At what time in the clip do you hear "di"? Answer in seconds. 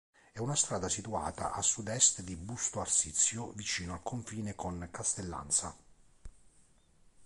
2.23-2.35